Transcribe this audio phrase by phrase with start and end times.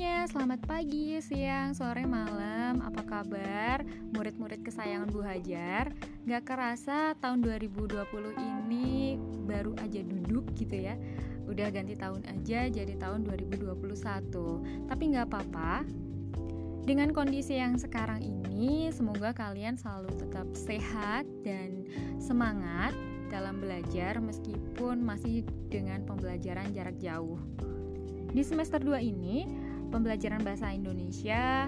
[0.00, 2.80] semuanya, selamat pagi, siang, sore, malam.
[2.80, 3.84] Apa kabar?
[4.16, 5.92] Murid-murid kesayangan Bu Hajar?
[6.24, 8.00] Gak kerasa tahun 2020
[8.32, 10.96] ini baru aja duduk gitu ya.
[11.44, 15.84] Udah ganti tahun aja jadi tahun 2021 Tapi gak apa-apa.
[16.88, 21.84] Dengan kondisi yang sekarang ini Semoga kalian selalu tetap sehat dan
[22.16, 22.96] semangat
[23.28, 27.36] dalam belajar meskipun masih dengan pembelajaran jarak jauh.
[28.30, 31.66] Di semester 2 ini, pembelajaran bahasa Indonesia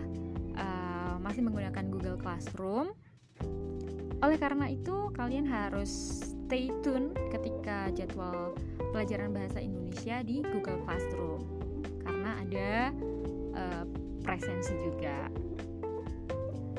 [0.55, 2.95] uh, masih menggunakan Google Classroom.
[4.23, 8.55] Oleh karena itu, kalian harus stay tune ketika jadwal
[8.95, 11.43] pelajaran bahasa Indonesia di Google Classroom
[12.07, 12.71] karena ada
[13.59, 13.85] uh,
[14.23, 15.27] presensi juga.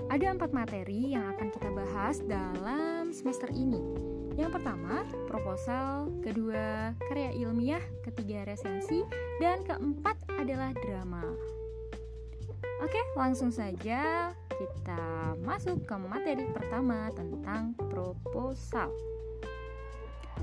[0.07, 7.31] Ada empat materi yang akan kita bahas dalam semester ini yang pertama, proposal, kedua, karya
[7.37, 9.05] ilmiah, ketiga, resensi,
[9.37, 11.21] dan keempat adalah drama.
[12.83, 15.03] Oke, langsung saja kita
[15.45, 18.91] masuk ke materi pertama tentang proposal.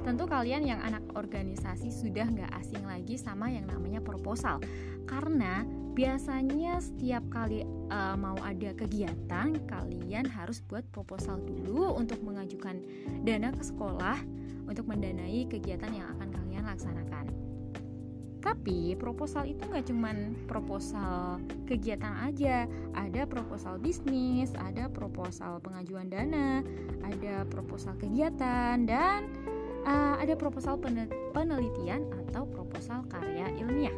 [0.01, 4.59] Tentu kalian yang anak organisasi sudah nggak asing lagi sama yang namanya proposal,
[5.05, 12.81] karena biasanya setiap kali uh, mau ada kegiatan kalian harus buat proposal dulu untuk mengajukan
[13.27, 14.17] dana ke sekolah
[14.71, 17.27] untuk mendanai kegiatan yang akan kalian laksanakan.
[18.41, 22.65] Tapi proposal itu nggak cuman proposal kegiatan aja.
[22.97, 26.65] Ada proposal bisnis ada proposal pengajuan dana
[27.05, 29.29] ada proposal kegiatan dan
[29.85, 30.81] uh, ada proposal
[31.33, 33.95] penelitian atau proposal karya ilmiah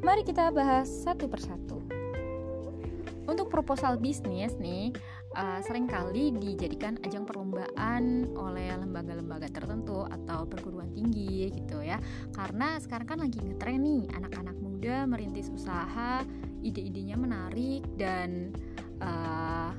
[0.00, 1.76] Mari kita bahas satu persatu.
[3.28, 4.96] Untuk proposal bisnis nih,
[5.36, 12.00] uh, sering kali dijadikan ajang perlombaan oleh lembaga-lembaga tertentu atau perguruan tinggi gitu ya.
[12.32, 16.24] Karena sekarang kan lagi ngetren nih anak-anak muda merintis usaha,
[16.64, 18.56] ide-idenya menarik dan
[19.04, 19.76] uh,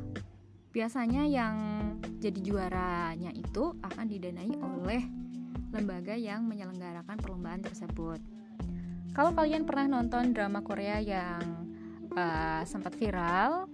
[0.72, 1.56] biasanya yang
[2.24, 5.04] jadi juaranya itu akan didanai oleh
[5.72, 8.20] lembaga yang menyelenggarakan perlombaan tersebut.
[9.12, 11.68] Kalau kalian pernah nonton drama Korea yang
[12.16, 13.68] uh, sempat viral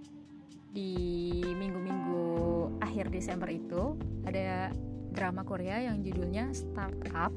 [0.74, 2.26] di minggu-minggu
[2.82, 3.94] akhir Desember itu,
[4.26, 4.74] ada
[5.14, 7.30] drama Korea yang judulnya Startup.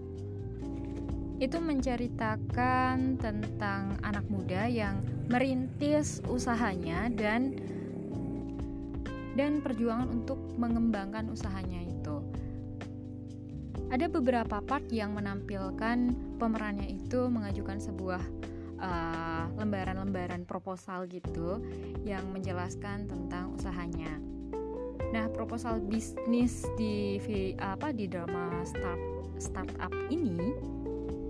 [1.41, 7.57] Itu menceritakan tentang anak muda yang merintis usahanya dan
[9.35, 12.19] dan perjuangan untuk mengembangkan usahanya itu
[13.91, 18.23] ada beberapa part yang menampilkan pemerannya itu mengajukan sebuah
[18.79, 21.59] uh, lembaran-lembaran uh, proposal gitu
[22.07, 24.15] yang menjelaskan tentang usahanya.
[25.11, 27.19] Nah, proposal bisnis di
[27.59, 28.99] apa di drama start
[29.43, 30.55] startup ini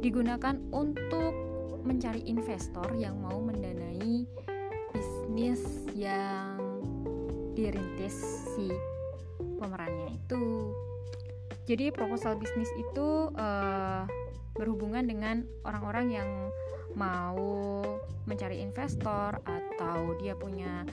[0.06, 1.34] digunakan untuk
[1.82, 4.30] mencari investor yang mau mendanai
[4.94, 5.66] bisnis
[5.98, 6.51] yang
[7.54, 8.72] dirintis si
[9.60, 10.74] pemerannya itu.
[11.70, 14.04] Jadi proposal bisnis itu uh,
[14.58, 16.30] berhubungan dengan orang-orang yang
[16.98, 17.82] mau
[18.28, 20.84] mencari investor atau dia punya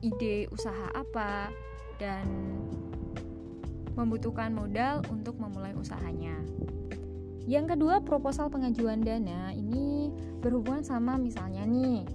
[0.00, 1.52] ide usaha apa
[2.00, 2.24] dan
[3.94, 6.34] membutuhkan modal untuk memulai usahanya.
[7.44, 10.08] Yang kedua, proposal pengajuan dana ini
[10.40, 12.08] berhubungan sama misalnya nih,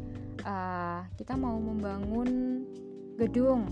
[0.44, 2.66] uh, kita mau membangun
[3.20, 3.68] gedung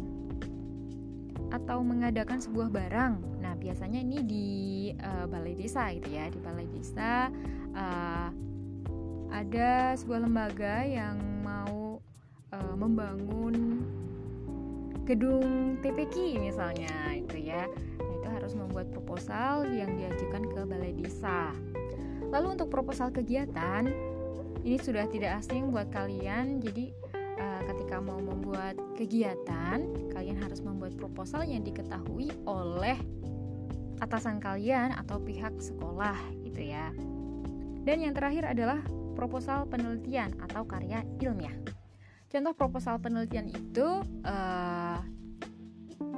[1.47, 3.37] atau mengadakan sebuah barang.
[3.67, 4.47] Biasanya ini di
[4.95, 7.27] uh, balai desa gitu ya di balai desa
[7.75, 8.29] uh,
[9.27, 11.99] ada sebuah lembaga yang mau
[12.55, 13.83] uh, membangun
[15.03, 17.67] gedung TPK misalnya itu ya.
[17.99, 21.51] Nah, itu harus membuat proposal yang diajukan ke balai desa.
[22.31, 23.83] Lalu untuk proposal kegiatan
[24.63, 26.95] ini sudah tidak asing buat kalian jadi
[27.37, 32.97] uh, ketika mau membuat kegiatan kalian harus membuat proposal yang diketahui oleh
[34.01, 36.93] atasan kalian atau pihak sekolah gitu ya.
[37.87, 38.83] Dan yang terakhir adalah
[39.17, 41.55] proposal penelitian atau karya ilmiah.
[42.27, 44.99] Contoh proposal penelitian itu uh,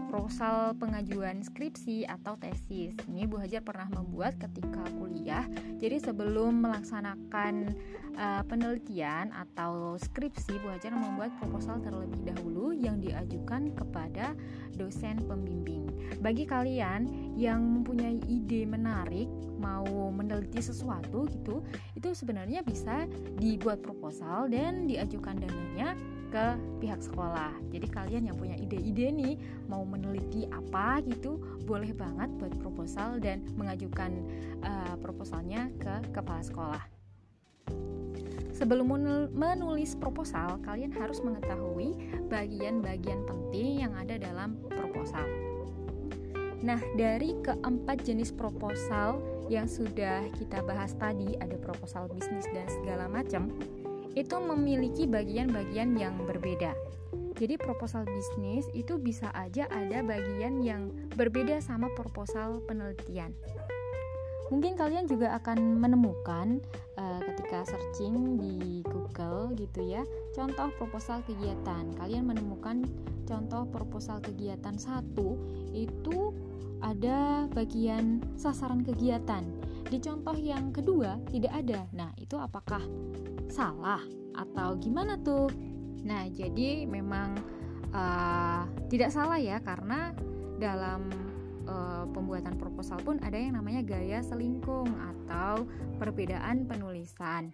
[0.10, 2.98] proposal pengajuan skripsi atau tesis.
[3.06, 5.46] Ini Bu Hajar pernah membuat ketika kuliah.
[5.78, 7.78] Jadi sebelum melaksanakan
[8.18, 14.34] uh, penelitian atau skripsi, Bu Hajar membuat proposal terlebih dahulu yang diajukan kepada
[14.74, 15.86] dosen pembimbing.
[16.20, 17.06] Bagi kalian
[17.38, 19.30] yang mempunyai ide menarik
[19.62, 21.62] mau meneliti sesuatu gitu,
[21.94, 23.06] itu sebenarnya bisa
[23.38, 25.94] dibuat proposal dan diajukan dananya
[26.30, 26.46] ke
[26.80, 27.52] pihak sekolah.
[27.74, 29.36] Jadi kalian yang punya ide-ide nih
[29.66, 34.14] mau meneliti apa gitu, boleh banget buat proposal dan mengajukan
[34.62, 36.84] uh, proposalnya ke kepala sekolah.
[38.60, 38.92] sebelum
[39.32, 41.96] menulis proposal, kalian harus mengetahui
[42.28, 45.24] bagian-bagian penting yang ada dalam proposal.
[46.60, 53.08] Nah, dari keempat jenis proposal yang sudah kita bahas tadi, ada proposal bisnis dan segala
[53.08, 53.48] macam,
[54.20, 56.76] itu memiliki bagian-bagian yang berbeda.
[57.40, 63.32] Jadi proposal bisnis itu bisa aja ada bagian yang berbeda sama proposal penelitian.
[64.52, 66.60] Mungkin kalian juga akan menemukan
[67.00, 70.04] uh, ketika searching di Google gitu ya,
[70.36, 71.96] contoh proposal kegiatan.
[71.96, 72.84] Kalian menemukan
[73.24, 75.40] contoh proposal kegiatan satu
[75.72, 76.34] itu
[76.84, 79.46] ada bagian sasaran kegiatan.
[79.90, 81.82] Di contoh yang kedua tidak ada.
[81.98, 82.86] Nah, itu apakah
[83.50, 84.06] salah
[84.38, 85.50] atau gimana tuh?
[86.06, 87.34] Nah, jadi memang
[87.90, 90.14] uh, tidak salah ya karena
[90.62, 91.10] dalam
[91.66, 95.66] uh, pembuatan proposal pun ada yang namanya gaya selingkung atau
[95.98, 97.50] perbedaan penulisan.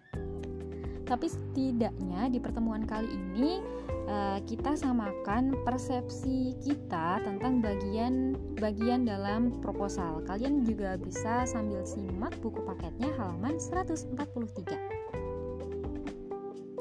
[1.05, 3.61] Tapi setidaknya di pertemuan kali ini
[4.09, 10.25] uh, kita samakan persepsi kita tentang bagian-bagian dalam proposal.
[10.25, 14.15] Kalian juga bisa sambil simak buku paketnya halaman 143.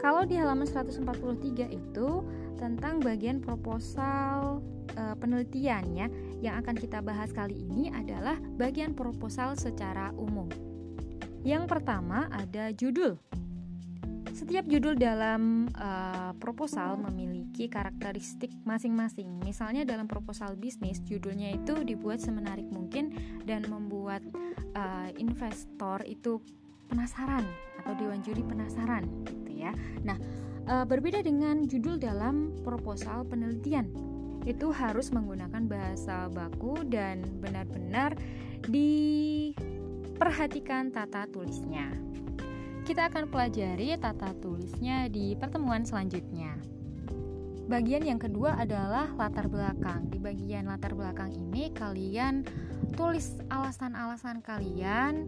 [0.05, 2.09] Kalau di halaman 143 itu
[2.61, 4.61] tentang bagian proposal
[4.93, 6.12] e, penelitian ya.
[6.44, 10.44] Yang akan kita bahas kali ini adalah bagian proposal secara umum.
[11.41, 13.17] Yang pertama ada judul.
[14.35, 19.31] Setiap judul dalam uh, proposal memiliki karakteristik masing-masing.
[19.47, 23.15] Misalnya dalam proposal bisnis, judulnya itu dibuat semenarik mungkin
[23.47, 24.27] dan membuat
[24.75, 26.43] uh, investor itu
[26.91, 27.47] penasaran
[27.79, 29.71] atau dewan juri penasaran, gitu ya.
[30.03, 30.19] Nah,
[30.67, 33.87] uh, berbeda dengan judul dalam proposal penelitian
[34.51, 38.19] itu harus menggunakan bahasa baku dan benar-benar
[38.67, 41.87] diperhatikan tata tulisnya.
[42.85, 46.53] Kita akan pelajari tata tulisnya di pertemuan selanjutnya.
[47.65, 50.13] Bagian yang kedua adalah latar belakang.
[50.13, 52.45] Di bagian latar belakang ini kalian
[52.93, 55.25] tulis alasan-alasan kalian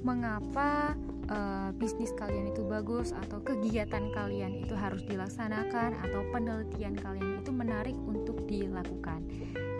[0.00, 0.96] mengapa
[1.28, 7.52] uh, bisnis kalian itu bagus atau kegiatan kalian itu harus dilaksanakan atau penelitian kalian itu
[7.52, 9.20] menarik untuk dilakukan.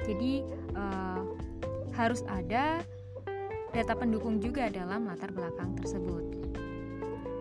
[0.05, 0.45] Jadi
[0.77, 1.25] uh,
[1.97, 2.85] harus ada
[3.73, 6.40] data pendukung juga dalam latar belakang tersebut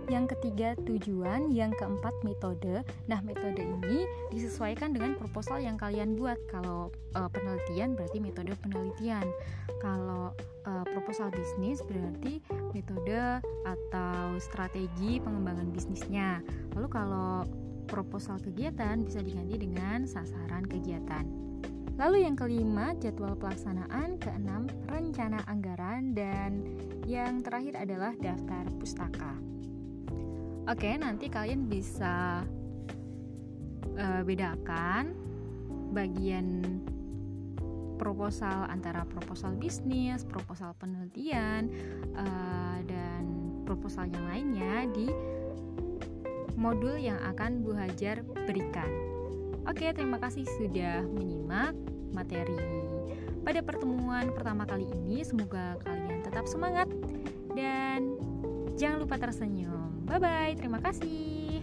[0.10, 2.82] yang ketiga tujuan, yang keempat metode.
[3.06, 6.36] Nah, metode ini disesuaikan dengan proposal yang kalian buat.
[6.50, 9.24] Kalau uh, penelitian berarti metode penelitian.
[9.80, 10.34] Kalau
[10.66, 12.42] uh, proposal bisnis berarti
[12.74, 16.42] metode atau strategi pengembangan bisnisnya.
[16.74, 17.46] Lalu kalau
[17.86, 21.26] proposal kegiatan bisa diganti dengan sasaran kegiatan.
[22.00, 26.64] Lalu yang kelima, jadwal pelaksanaan, keenam, rencana anggaran, dan
[27.04, 29.36] yang terakhir adalah daftar pustaka.
[30.69, 32.45] Oke, nanti kalian bisa
[33.98, 35.18] uh, bedakan
[35.98, 36.62] bagian
[37.98, 41.74] proposal antara proposal bisnis, proposal penelitian,
[42.13, 43.25] uh, dan
[43.66, 45.10] proposal yang lainnya di
[46.54, 48.94] modul yang akan Bu Hajar berikan.
[49.66, 51.74] Oke, terima kasih sudah menyimak
[52.13, 52.62] materi
[53.42, 55.25] pada pertemuan pertama kali ini.
[55.25, 56.86] Semoga kalian tetap semangat
[57.57, 58.21] dan
[58.78, 59.89] jangan lupa tersenyum.
[60.09, 61.61] Bye bye, terima kasih.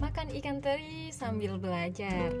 [0.00, 2.32] Makan ikan teri sambil belajar.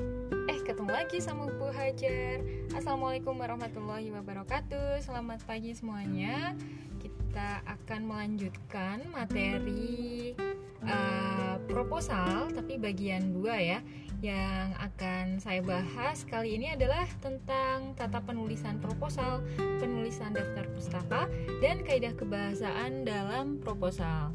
[0.48, 2.40] Eh, ketemu lagi sama Bu Hajar.
[2.72, 5.04] Assalamualaikum warahmatullahi wabarakatuh.
[5.04, 6.56] Selamat pagi semuanya.
[6.96, 10.32] Kita akan melanjutkan materi
[10.86, 13.80] uh, proposal tapi bagian dua ya
[14.18, 19.46] yang akan saya bahas kali ini adalah tentang tata penulisan proposal,
[19.78, 21.22] penulisan daftar pustaka,
[21.62, 24.34] dan kaidah kebahasaan dalam proposal.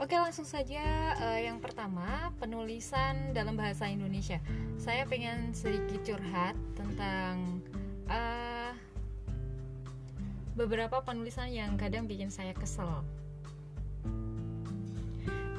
[0.00, 4.40] Oke langsung saja uh, yang pertama penulisan dalam bahasa Indonesia.
[4.80, 7.60] Saya pengen sedikit curhat tentang
[8.08, 8.72] uh,
[10.56, 13.04] beberapa penulisan yang kadang bikin saya kesel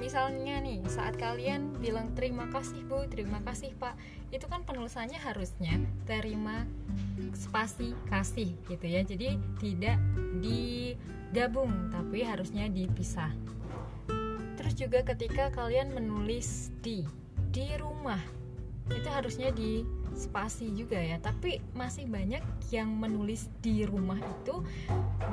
[0.06, 3.98] misalnya nih saat kalian bilang terima kasih bu terima kasih pak
[4.30, 6.70] itu kan penulisannya harusnya terima
[7.34, 9.02] spasi kasih gitu ya.
[9.02, 9.98] Jadi tidak
[10.44, 13.34] digabung tapi harusnya dipisah.
[14.56, 17.02] Terus juga ketika kalian menulis di
[17.50, 18.22] di rumah
[18.92, 19.82] itu harusnya di
[20.14, 21.18] spasi juga ya.
[21.18, 24.62] Tapi masih banyak yang menulis di rumah itu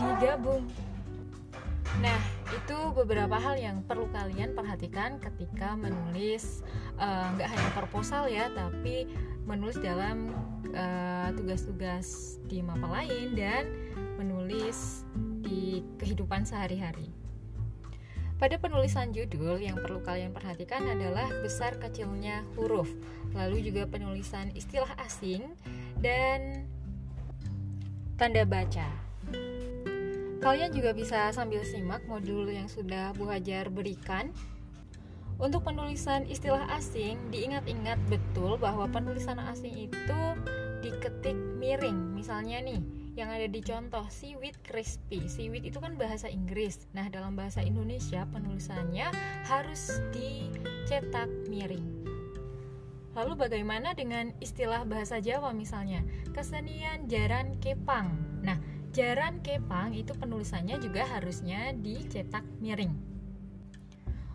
[0.00, 0.64] digabung
[2.00, 2.18] nah
[2.50, 6.62] itu beberapa hal yang perlu kalian perhatikan ketika menulis
[6.96, 9.10] eh, nggak uh, hanya proposal ya tapi
[9.42, 10.30] menulis dalam
[10.70, 13.66] eh, tugas-tugas di mapa lain dan
[14.16, 15.02] menulis
[15.42, 17.10] di kehidupan sehari-hari
[18.42, 22.90] pada penulisan judul yang perlu kalian perhatikan adalah besar kecilnya huruf,
[23.38, 25.54] lalu juga penulisan istilah asing
[26.02, 26.66] dan
[28.18, 28.90] tanda baca.
[30.42, 34.34] Kalian juga bisa sambil simak modul yang sudah Bu Hajar berikan.
[35.38, 40.20] Untuk penulisan istilah asing, diingat-ingat betul bahwa penulisan asing itu
[40.82, 42.18] diketik miring.
[42.18, 42.82] Misalnya nih,
[43.14, 45.30] yang ada di contoh seaweed crispy.
[45.30, 46.90] Seaweed itu kan bahasa Inggris.
[46.90, 49.14] Nah, dalam bahasa Indonesia penulisannya
[49.46, 52.02] harus dicetak miring.
[53.14, 56.02] Lalu bagaimana dengan istilah bahasa Jawa misalnya?
[56.32, 58.16] Kesenian jaran kepang.
[58.40, 58.56] Nah,
[58.92, 62.92] Jaran Kepang itu penulisannya juga harusnya dicetak miring.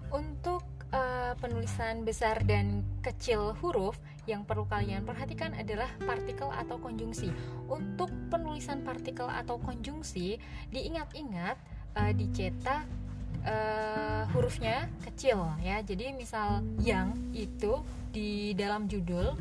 [0.10, 7.30] Untuk uh, penulisan besar dan kecil huruf yang perlu kalian perhatikan adalah partikel atau konjungsi.
[7.70, 10.42] Untuk penulisan partikel atau konjungsi,
[10.74, 11.62] diingat-ingat
[11.94, 12.90] uh, dicetak
[13.46, 15.86] uh, hurufnya kecil ya.
[15.86, 19.38] Jadi misal yang itu di dalam judul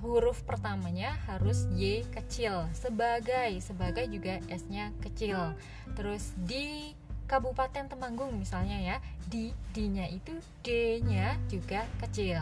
[0.00, 5.54] huruf pertamanya harus Y kecil sebagai sebagai juga S-nya kecil.
[5.98, 6.94] Terus di
[7.28, 8.96] Kabupaten Temanggung misalnya ya
[9.28, 10.32] di D-nya itu
[10.64, 12.40] D-nya juga kecil.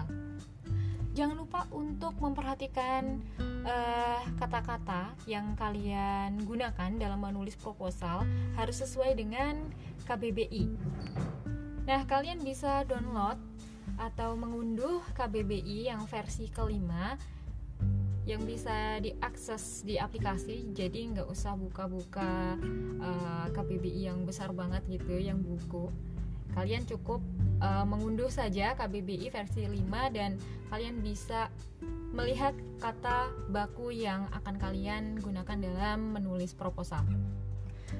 [1.16, 3.18] Jangan lupa untuk memperhatikan
[3.66, 8.22] eh, kata-kata uh, yang kalian gunakan dalam menulis proposal
[8.54, 9.58] harus sesuai dengan
[10.06, 10.64] KBBI
[11.86, 13.38] nah kalian bisa download
[13.94, 17.14] atau mengunduh KBBI yang versi kelima
[18.26, 22.58] yang bisa diakses di aplikasi jadi nggak usah buka-buka
[22.98, 25.88] uh, eh, KBBI yang besar banget gitu yang buku.
[26.58, 27.22] Kalian cukup
[27.62, 29.78] uh, mengunduh saja KBBI versi 5
[30.10, 30.34] dan
[30.74, 31.52] kalian bisa
[32.10, 37.06] melihat kata baku yang akan kalian gunakan dalam menulis proposal.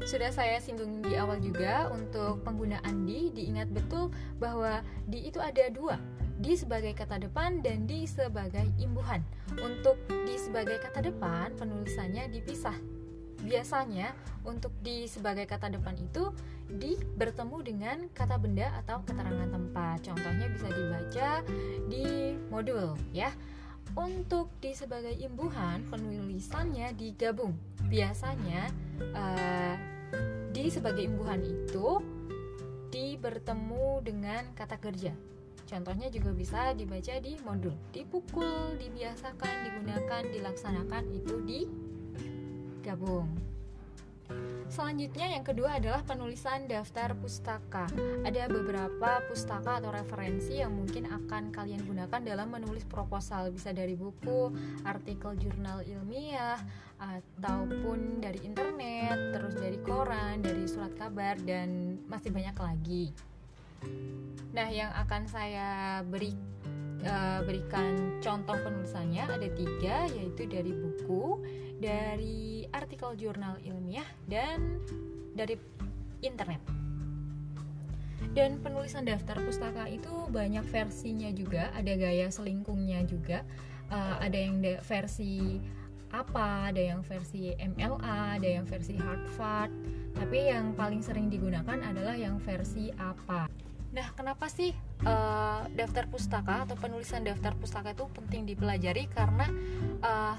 [0.03, 4.11] Sudah saya singgung di awal juga untuk penggunaan di diingat betul
[4.43, 6.01] bahwa di itu ada dua
[6.37, 9.25] di sebagai kata depan dan di sebagai imbuhan.
[9.57, 12.77] Untuk di sebagai kata depan, penulisannya dipisah.
[13.47, 14.13] Biasanya
[14.45, 16.33] untuk di sebagai kata depan itu
[16.67, 19.97] di bertemu dengan kata benda atau keterangan tempat.
[20.05, 21.31] Contohnya bisa dibaca
[21.89, 23.33] di modul ya.
[23.97, 27.55] Untuk di sebagai imbuhan penulisannya digabung.
[27.87, 28.69] Biasanya
[29.15, 29.75] uh,
[30.53, 32.03] di sebagai imbuhan itu
[32.91, 35.15] di bertemu dengan kata kerja
[35.67, 37.75] Contohnya juga bisa dibaca di modul.
[37.91, 43.27] Dipukul, dibiasakan, digunakan, dilaksanakan itu digabung.
[44.67, 47.87] Selanjutnya yang kedua adalah penulisan daftar pustaka.
[48.27, 53.55] Ada beberapa pustaka atau referensi yang mungkin akan kalian gunakan dalam menulis proposal.
[53.55, 54.51] Bisa dari buku,
[54.83, 56.59] artikel jurnal ilmiah,
[56.99, 63.05] ataupun dari internet, terus dari koran, dari surat kabar dan masih banyak lagi.
[64.57, 66.33] Nah, yang akan saya beri
[67.05, 71.45] uh, berikan contoh penulisannya ada tiga, yaitu dari buku,
[71.77, 74.81] dari artikel jurnal ilmiah, dan
[75.37, 75.61] dari
[76.25, 76.63] internet.
[78.33, 83.45] Dan penulisan daftar pustaka itu banyak versinya juga, ada gaya selingkungnya juga,
[83.93, 85.61] uh, ada yang versi
[86.13, 89.73] apa, ada yang versi MLA, ada yang versi Harvard,
[90.17, 93.51] tapi yang paling sering digunakan adalah yang versi apa.
[93.97, 94.77] Nah, kenapa sih
[95.09, 99.09] uh, daftar pustaka atau penulisan daftar pustaka itu penting dipelajari?
[99.09, 99.49] Karena
[100.05, 100.37] uh,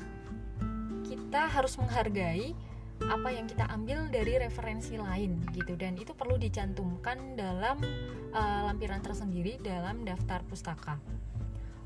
[1.10, 2.54] kita harus menghargai
[2.98, 7.82] apa yang kita ambil dari referensi lain gitu dan itu perlu dicantumkan dalam
[8.30, 11.02] uh, lampiran tersendiri dalam daftar pustaka.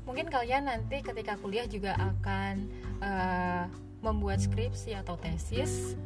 [0.04, 2.68] Mungkin kalian nanti ketika kuliah juga akan
[3.00, 3.64] uh,
[4.04, 5.96] membuat skripsi atau tesis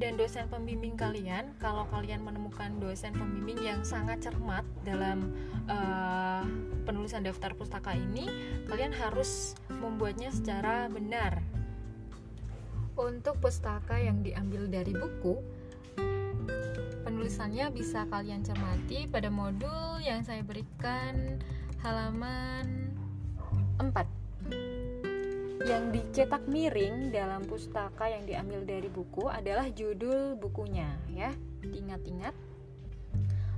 [0.00, 5.28] dan dosen pembimbing kalian kalau kalian menemukan dosen pembimbing yang sangat cermat dalam
[5.68, 6.40] uh,
[6.88, 8.24] penulisan daftar pustaka ini
[8.64, 11.44] kalian harus membuatnya secara benar.
[12.96, 15.36] Untuk pustaka yang diambil dari buku
[17.04, 21.36] penulisannya bisa kalian cermati pada modul yang saya berikan
[21.84, 22.96] halaman
[23.76, 24.19] 4
[25.68, 31.28] yang dicetak miring dalam pustaka yang diambil dari buku adalah judul bukunya ya.
[31.60, 32.32] Diingat-ingat.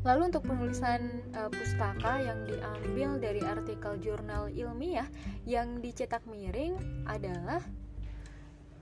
[0.02, 5.06] Lalu untuk penulisan uh, pustaka yang diambil dari artikel jurnal ilmiah
[5.46, 6.74] yang dicetak miring
[7.06, 7.62] adalah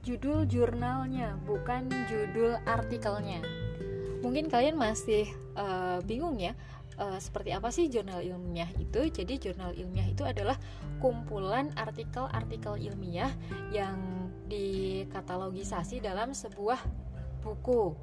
[0.00, 3.44] judul jurnalnya bukan judul artikelnya.
[4.24, 5.28] Mungkin kalian masih
[5.60, 6.56] uh, bingung ya
[7.00, 9.08] uh, seperti apa sih jurnal ilmiah itu?
[9.08, 10.60] Jadi jurnal ilmiah itu adalah
[11.00, 13.32] kumpulan artikel-artikel ilmiah
[13.72, 16.78] yang dikatalogisasi dalam sebuah
[17.40, 17.96] buku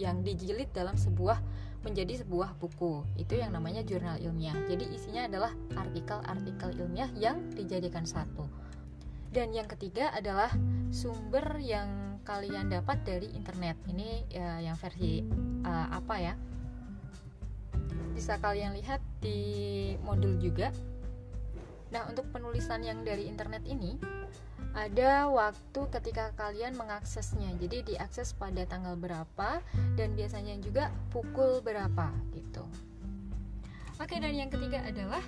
[0.00, 1.36] yang dijilid dalam sebuah
[1.84, 3.04] menjadi sebuah buku.
[3.20, 4.56] Itu yang namanya jurnal ilmiah.
[4.68, 8.48] Jadi isinya adalah artikel-artikel ilmiah yang dijadikan satu.
[9.30, 10.50] Dan yang ketiga adalah
[10.90, 13.78] sumber yang kalian dapat dari internet.
[13.86, 15.22] Ini ya, yang versi
[15.64, 16.34] uh, apa ya
[18.20, 19.40] bisa kalian lihat di
[20.04, 20.68] modul juga.
[21.88, 23.96] Nah untuk penulisan yang dari internet ini
[24.76, 27.48] ada waktu ketika kalian mengaksesnya.
[27.56, 29.64] Jadi diakses pada tanggal berapa
[29.96, 32.60] dan biasanya juga pukul berapa gitu.
[33.96, 35.24] Oke dan yang ketiga adalah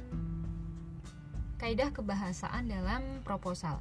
[1.56, 3.80] kaidah kebahasaan dalam proposal.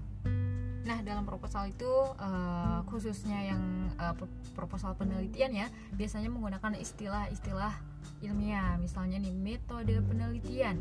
[0.87, 4.15] Nah dalam proposal itu uh, khususnya yang uh,
[4.55, 5.67] proposal penelitian ya
[5.99, 7.90] biasanya menggunakan istilah-istilah
[8.21, 10.77] ilmiah misalnya nih metode penelitian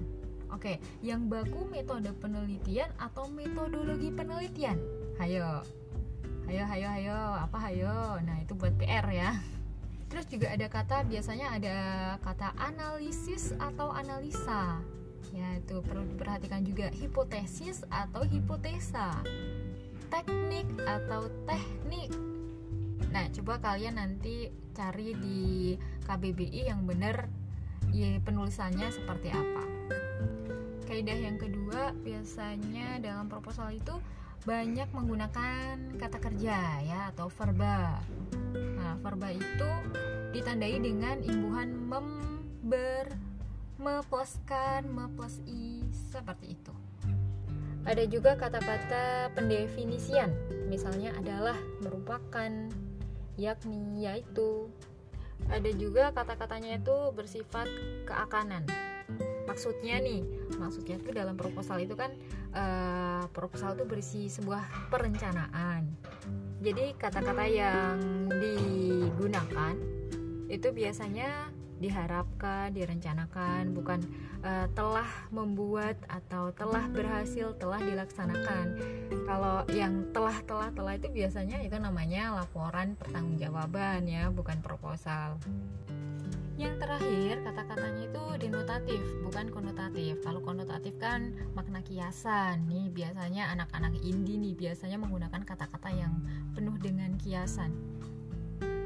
[0.50, 4.74] Oke, yang baku metode penelitian atau metodologi penelitian?
[5.22, 5.62] Hayo.
[6.50, 7.18] Hayo, hayo, hayo.
[7.38, 8.18] Apa hayo?
[8.26, 9.38] Nah, itu buat PR ya.
[10.10, 11.76] Terus juga ada kata biasanya ada
[12.26, 14.82] kata analisis atau analisa.
[15.30, 19.22] Ya, itu perlu diperhatikan juga hipotesis atau hipotesa.
[20.10, 22.10] Teknik atau teknik.
[23.10, 25.74] Nah, coba kalian nanti cari di
[26.06, 27.26] KBBI yang benar
[27.90, 29.70] ya penulisannya seperti apa
[30.90, 33.94] kaidah yang kedua biasanya dalam proposal itu
[34.42, 38.02] banyak menggunakan kata kerja ya atau verba.
[38.58, 39.70] Nah, verba itu
[40.34, 42.08] ditandai dengan imbuhan mem,
[42.66, 43.06] ber,
[43.78, 44.34] me plus
[46.10, 46.74] seperti itu.
[47.86, 50.34] Ada juga kata-kata pendefinisian,
[50.66, 52.50] misalnya adalah merupakan,
[53.40, 54.68] yakni, yaitu.
[55.48, 57.64] Ada juga kata-katanya itu bersifat
[58.04, 58.68] keakanan,
[59.50, 60.22] maksudnya nih
[60.62, 62.14] maksudnya tuh dalam proposal itu kan
[62.54, 65.90] uh, proposal itu berisi sebuah perencanaan
[66.62, 67.98] jadi kata-kata yang
[68.30, 69.74] digunakan
[70.46, 74.04] itu biasanya diharapkan, direncanakan, bukan
[74.44, 78.64] uh, telah membuat atau telah berhasil, telah dilaksanakan.
[79.24, 85.40] Kalau yang telah telah telah itu biasanya itu namanya laporan pertanggungjawaban ya, bukan proposal.
[86.60, 90.20] Yang terakhir, kata-katanya itu denotatif, bukan konotatif.
[90.20, 92.68] Kalau konotatif kan makna kiasan.
[92.68, 96.20] Nih biasanya anak-anak indie nih biasanya menggunakan kata-kata yang
[96.52, 97.72] penuh dengan kiasan.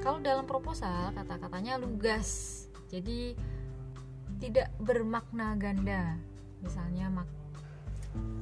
[0.07, 2.64] Kalau dalam proposal, kata-katanya lugas.
[2.95, 3.35] Jadi
[4.39, 6.15] tidak bermakna ganda.
[6.63, 7.27] Misalnya mak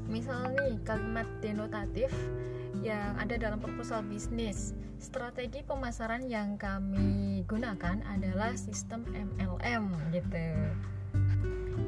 [0.05, 2.13] Misal nih kalimat denotatif
[2.85, 4.77] yang ada dalam proposal bisnis.
[5.01, 10.49] Strategi pemasaran yang kami gunakan adalah sistem MLM gitu.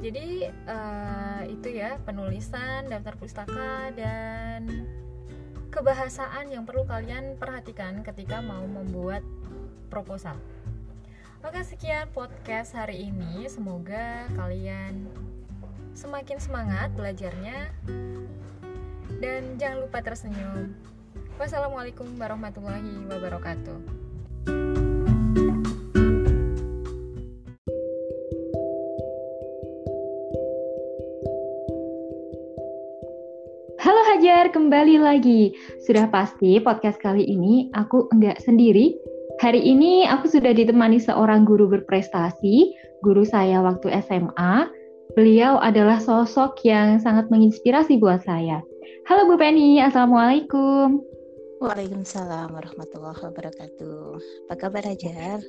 [0.01, 4.89] Jadi uh, itu ya penulisan daftar pustaka dan
[5.69, 9.21] kebahasaan yang perlu kalian perhatikan ketika mau membuat
[9.93, 10.41] proposal.
[11.45, 13.45] Oke sekian podcast hari ini.
[13.53, 15.05] Semoga kalian
[15.93, 17.69] semakin semangat belajarnya
[19.21, 20.73] dan jangan lupa tersenyum.
[21.37, 23.77] Wassalamualaikum warahmatullahi wabarakatuh.
[33.85, 35.53] Halo Hajar, kembali lagi.
[35.85, 38.97] Sudah pasti podcast kali ini aku enggak sendiri.
[39.45, 42.73] Hari ini aku sudah ditemani seorang guru berprestasi,
[43.05, 44.73] guru saya waktu SMA.
[45.21, 48.65] Beliau adalah sosok yang sangat menginspirasi buat saya.
[49.05, 51.05] Halo Bu Penny, Assalamualaikum.
[51.61, 54.17] Waalaikumsalam warahmatullahi wabarakatuh.
[54.49, 55.45] Apa kabar Hajar?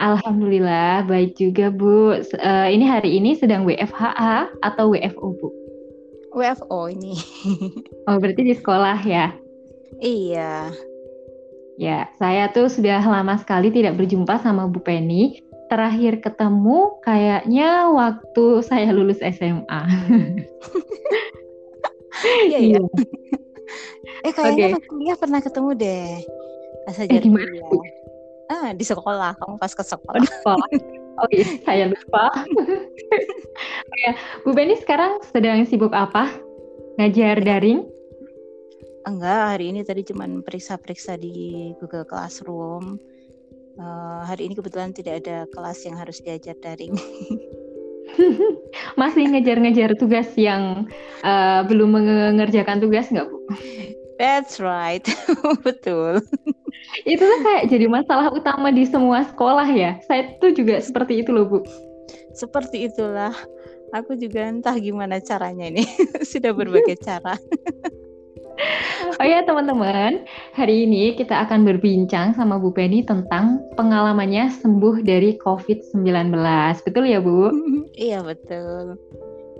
[0.00, 2.24] Alhamdulillah, baik juga Bu.
[2.40, 5.52] Uh, ini hari ini sedang WFHA atau WFO Bu?
[6.32, 7.12] WFO ini.
[8.08, 9.36] oh, berarti di sekolah ya?
[10.00, 10.72] Iya.
[11.74, 15.42] Ya, saya tuh sudah lama sekali tidak berjumpa sama Bu Penny.
[15.66, 19.82] Terakhir ketemu kayaknya waktu saya lulus SMA.
[22.24, 22.80] Iya iya.
[24.24, 24.74] eh kayaknya okay.
[24.78, 26.10] pas kuliah pernah ketemu deh.
[26.86, 27.44] Pas aja eh, gimana?
[27.44, 27.94] Kuliah.
[28.48, 30.14] Ah di sekolah, kamu pas ke sekolah.
[30.14, 30.68] Oh, di sekolah.
[31.14, 32.26] Oh iya, saya lupa.
[34.02, 36.26] ya, Bu Beni sekarang sedang sibuk apa?
[36.98, 37.86] Ngajar daring?
[39.04, 42.96] Enggak, hari ini tadi cuma periksa-periksa di Google Classroom.
[43.76, 46.96] Uh, hari ini kebetulan tidak ada kelas yang harus diajar daring.
[49.00, 50.88] Masih ngejar-ngejar tugas yang
[51.20, 53.38] uh, belum mengerjakan tugas nggak Bu?
[54.16, 55.04] That's right,
[55.66, 56.24] betul.
[57.04, 60.00] itu tuh kayak jadi masalah utama di semua sekolah ya.
[60.08, 61.60] Saya tuh juga seperti itu loh Bu.
[62.32, 63.36] Seperti itulah.
[63.92, 65.84] Aku juga entah gimana caranya ini.
[66.30, 67.36] Sudah berbagai cara.
[69.18, 75.38] Oh ya teman-teman, hari ini kita akan berbincang sama Bu Penny tentang pengalamannya sembuh dari
[75.38, 76.34] COVID-19.
[76.82, 77.50] Betul ya Bu?
[77.94, 78.98] iya betul.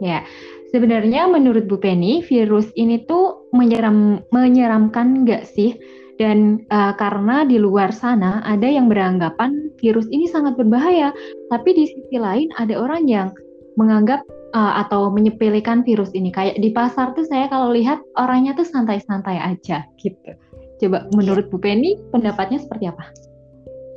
[0.02, 0.26] Ya,
[0.74, 5.78] sebenarnya menurut Bu Penny, virus ini tuh menyeram, menyeramkan nggak sih?
[6.14, 11.10] Dan uh, karena di luar sana ada yang beranggapan virus ini sangat berbahaya,
[11.50, 13.28] tapi di sisi lain ada orang yang
[13.74, 14.22] menganggap
[14.54, 16.30] uh, atau menyepelekan virus ini.
[16.30, 20.34] Kayak di pasar tuh saya kalau lihat orangnya tuh santai-santai aja gitu.
[20.82, 23.04] Coba menurut Bu Penny pendapatnya seperti apa?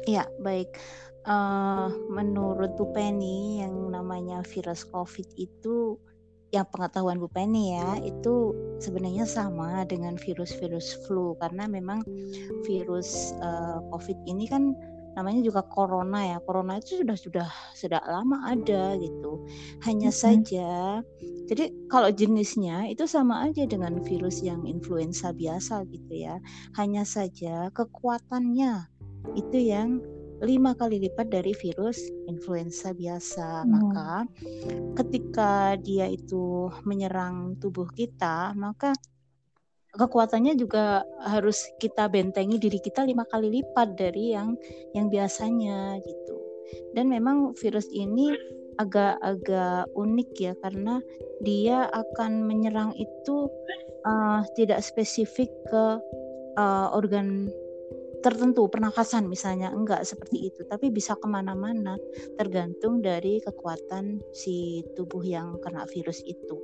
[0.07, 0.77] Iya, baik.
[1.27, 5.99] Uh, menurut Bu Penny yang namanya virus COVID itu
[6.55, 12.07] yang pengetahuan Bu Penny ya itu sebenarnya sama dengan virus-virus flu karena memang
[12.63, 14.71] virus uh, COVID ini kan
[15.17, 16.37] namanya juga corona ya.
[16.45, 19.41] Corona itu sudah sudah sudah lama ada gitu.
[19.81, 20.19] Hanya hmm.
[20.21, 21.01] saja
[21.47, 26.37] jadi kalau jenisnya itu sama aja dengan virus yang influenza biasa gitu ya.
[26.77, 28.85] Hanya saja kekuatannya
[29.33, 30.03] itu yang
[30.37, 31.97] lima kali lipat dari virus
[32.29, 33.63] influenza biasa.
[33.63, 33.69] Hmm.
[33.73, 34.11] Maka
[34.99, 38.93] ketika dia itu menyerang tubuh kita, maka
[39.97, 44.53] kekuatannya juga harus kita bentengi diri kita lima kali lipat dari yang
[44.93, 46.37] yang biasanya gitu.
[46.93, 48.35] Dan memang virus ini
[48.77, 51.01] agak-agak unik ya karena
[51.41, 53.49] dia akan menyerang itu
[54.05, 55.85] uh, tidak spesifik ke
[56.57, 57.49] uh, organ
[58.25, 61.97] tertentu pernafasan misalnya enggak seperti itu tapi bisa ke mana-mana
[62.41, 66.57] tergantung dari kekuatan si tubuh yang kena virus itu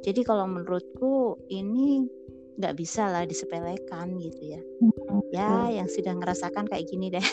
[0.00, 2.08] jadi kalau menurutku ini
[2.58, 4.60] nggak bisa lah disepelekan gitu ya.
[4.82, 5.22] Hmm.
[5.30, 7.26] ya yang sudah ngerasakan kayak gini deh.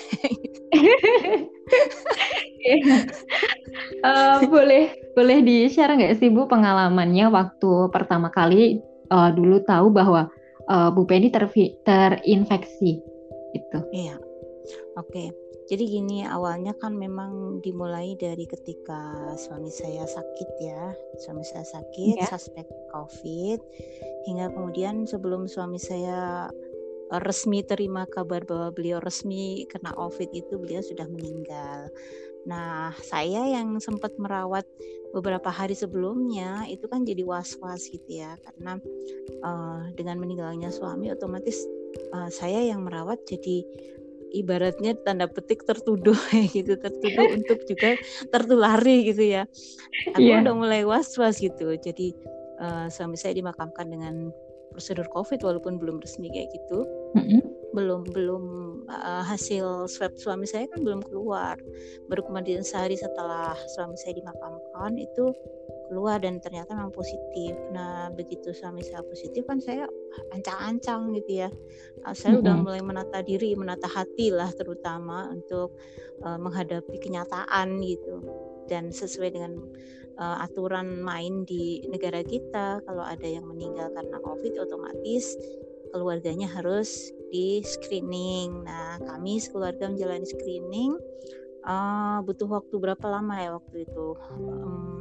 [4.06, 9.90] Uh, boleh boleh di share nggak sih bu pengalamannya waktu pertama kali uh, dulu tahu
[9.90, 10.30] bahwa
[10.70, 11.50] uh, Bu Penny ter
[11.86, 13.02] terinfeksi?
[13.58, 13.80] Itu.
[13.94, 14.18] Iya.
[14.98, 15.10] Oke.
[15.10, 15.45] okay.
[15.66, 20.94] Jadi gini, awalnya kan memang dimulai dari ketika suami saya sakit ya.
[21.18, 22.30] Suami saya sakit, ya.
[22.30, 23.60] suspek COVID.
[24.30, 26.50] Hingga kemudian sebelum suami saya
[27.10, 31.90] eh, resmi terima kabar bahwa beliau resmi kena COVID itu beliau sudah meninggal.
[32.46, 34.70] Nah, saya yang sempat merawat
[35.18, 38.78] beberapa hari sebelumnya itu kan jadi was-was gitu ya, karena
[39.42, 41.66] uh, dengan meninggalnya suami otomatis
[42.14, 43.66] uh, saya yang merawat jadi
[44.34, 46.18] ibaratnya tanda petik tertuduh
[46.56, 48.00] gitu tertuduh untuk juga
[48.32, 49.44] tertulari gitu ya
[50.16, 50.42] aku yeah.
[50.42, 52.16] udah mulai was was gitu jadi
[52.62, 54.32] uh, suami saya dimakamkan dengan
[54.76, 56.84] prosedur covid walaupun belum resmi kayak gitu
[57.16, 57.42] mm-hmm.
[57.72, 58.44] belum belum
[58.92, 61.56] uh, hasil swab suami saya kan belum keluar
[62.12, 65.32] baru kemudian sehari setelah suami saya dimakamkan itu
[65.88, 67.54] keluar dan ternyata memang positif.
[67.72, 69.86] Nah begitu suami saya positif kan saya
[70.34, 71.50] ancang-ancang gitu ya.
[72.04, 72.44] Ah, saya mm -hmm.
[72.44, 75.78] udah mulai menata diri, menata hati lah terutama untuk
[76.26, 78.22] uh, menghadapi kenyataan gitu.
[78.66, 79.62] Dan sesuai dengan
[80.18, 85.38] uh, aturan main di negara kita, kalau ada yang meninggal karena COVID otomatis
[85.94, 88.68] keluarganya harus di screening.
[88.68, 91.00] Nah kami sekeluarga menjalani screening
[91.66, 94.08] uh, butuh waktu berapa lama ya waktu itu?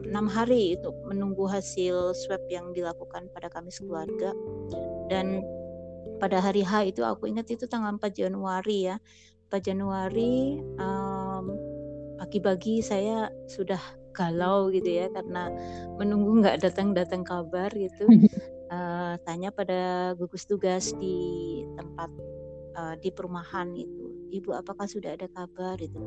[0.09, 4.33] Enam um, hari itu menunggu hasil swab yang dilakukan pada kami sekeluarga
[5.13, 5.45] dan
[6.19, 8.97] pada hari H itu aku ingat itu tanggal 4 Januari ya.
[9.53, 11.55] 4 Januari um,
[12.19, 13.81] pagi-pagi saya sudah
[14.15, 15.51] galau gitu ya karena
[15.99, 18.09] menunggu nggak datang-datang kabar gitu.
[18.71, 21.19] Uh, tanya pada gugus tugas di
[21.75, 22.11] tempat
[22.79, 25.77] uh, di perumahan itu ibu apakah sudah ada kabar?
[25.81, 25.99] Itu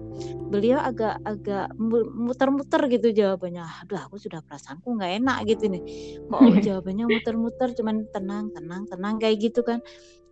[0.50, 1.76] beliau agak-agak
[2.16, 5.84] muter-muter gitu jawabannya aduh aku sudah perasaanku nggak enak gitu nih.
[6.30, 9.84] Kok jawabannya muter-muter cuman tenang tenang tenang kayak gitu kan.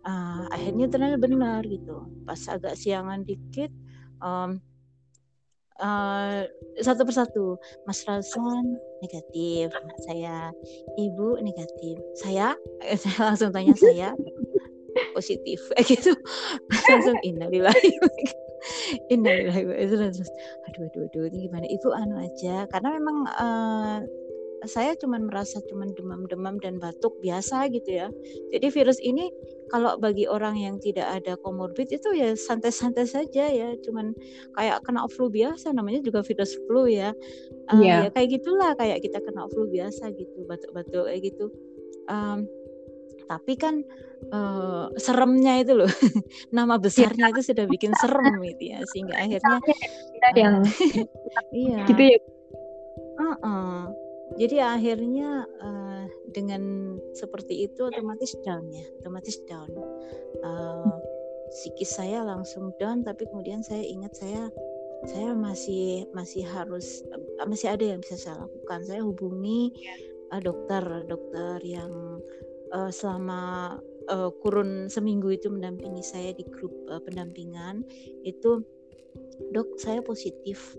[0.06, 2.06] Uh, akhirnya ternyata benar gitu.
[2.22, 3.74] Pas agak siangan dikit
[4.22, 4.62] um,
[5.82, 6.46] uh,
[6.78, 7.46] satu persatu.
[7.84, 9.74] Mas Rasan negatif
[10.06, 10.54] saya.
[10.94, 11.98] Ibu negatif.
[12.18, 12.54] Saya?
[13.02, 14.14] Saya langsung tanya saya
[15.14, 16.12] positif kayak gitu
[16.90, 17.90] langsung innalillahi
[19.12, 20.30] innalillahi terus
[20.70, 24.00] aduh aduh aduh ini gimana ibu anu aja karena memang uh,
[24.64, 28.08] saya cuman merasa cuman demam-demam dan batuk biasa gitu ya.
[28.54, 29.28] Jadi virus ini
[29.68, 34.16] kalau bagi orang yang tidak ada komorbid itu ya santai-santai saja ya, cuman
[34.56, 37.12] kayak kena flu biasa namanya juga virus flu ya.
[37.68, 38.06] Uh, yeah.
[38.06, 41.46] ya kayak gitulah kayak kita kena flu biasa gitu, batuk-batuk kayak gitu.
[42.06, 42.46] Um,
[43.26, 43.82] tapi kan
[44.30, 45.90] uh, seremnya itu loh.
[46.56, 49.58] Nama besarnya itu sudah bikin serem gitu ya sehingga akhirnya
[50.14, 50.54] kita yang
[51.54, 51.80] iya.
[51.90, 52.18] gitu ya.
[53.16, 53.76] Uh -uh.
[54.36, 59.70] jadi akhirnya uh, dengan seperti itu otomatis down ya otomatis down.
[60.44, 60.92] Uh,
[61.50, 64.50] psikis saya langsung down tapi kemudian saya ingat saya
[65.06, 67.04] saya masih masih harus
[67.46, 68.80] masih ada yang bisa saya lakukan.
[68.84, 69.72] Saya hubungi
[70.32, 72.20] uh, dokter dokter yang
[72.72, 73.74] uh, selama
[74.10, 77.82] uh, kurun seminggu itu mendampingi saya di grup uh, pendampingan
[78.22, 78.62] itu
[79.52, 80.74] dok saya positif.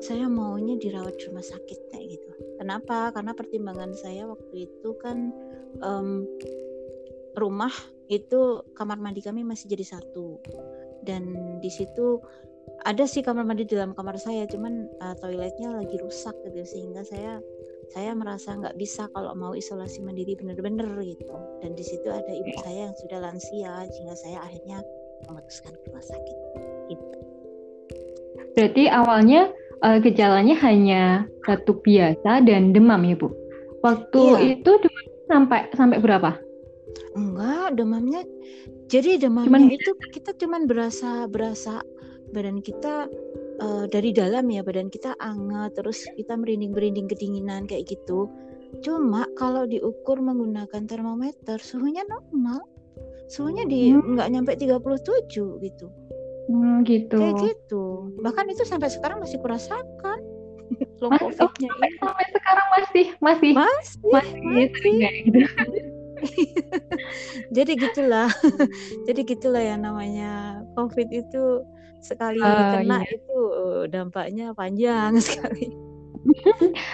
[0.00, 2.30] Saya maunya dirawat di rumah sakit kayak gitu.
[2.56, 3.12] Kenapa?
[3.12, 5.30] Karena pertimbangan saya waktu itu kan
[5.84, 6.24] um,
[7.36, 7.70] rumah
[8.10, 10.40] itu kamar mandi kami masih jadi satu.
[11.04, 12.18] Dan di situ
[12.84, 17.04] ada sih kamar mandi di dalam kamar saya cuman uh, toiletnya lagi rusak gitu sehingga
[17.04, 17.38] saya
[17.90, 21.26] saya merasa nggak bisa kalau mau isolasi mandiri benar-benar gitu
[21.58, 24.78] dan di situ ada ibu saya yang sudah lansia sehingga saya akhirnya
[25.26, 26.36] memutuskan ke rumah sakit
[26.94, 27.16] gitu.
[28.54, 29.50] Berarti awalnya
[29.82, 31.02] uh, gejalanya hanya
[31.42, 33.28] batuk biasa dan demam ya bu.
[33.82, 34.46] Waktu iya.
[34.54, 36.30] itu demam sampai sampai berapa?
[37.18, 38.22] Enggak, demamnya
[38.90, 41.82] jadi demamnya cuman, itu kita cuman berasa berasa
[42.34, 43.06] badan kita
[43.60, 48.26] uh, dari dalam ya badan kita anget terus kita merinding-merinding kedinginan kayak gitu.
[48.80, 52.64] Cuma kalau diukur menggunakan termometer suhunya normal.
[53.30, 54.16] Suhunya di hmm.
[54.18, 55.86] nggak nyampe 37 gitu.
[56.50, 57.18] Hmm, gitu.
[57.18, 57.84] Kayak gitu.
[58.18, 60.18] Bahkan itu sampai sekarang masih kurasakan.
[61.02, 64.94] Long covidnya sampai, sampai sekarang masih masih masih masih, masih.
[65.26, 65.88] gitu
[67.56, 68.28] jadi gitulah
[69.06, 71.64] jadi gitulah ya namanya covid itu
[72.00, 73.12] sekali uh, kena iya.
[73.12, 75.68] itu uh, dampaknya panjang sekali.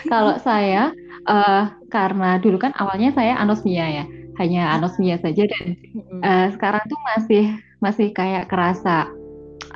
[0.07, 0.95] Kalau saya
[1.27, 4.05] uh, karena dulu kan awalnya saya anosmia ya,
[4.39, 5.79] hanya anosmia saja dan
[6.23, 7.45] uh, sekarang tuh masih
[7.83, 9.11] masih kayak kerasa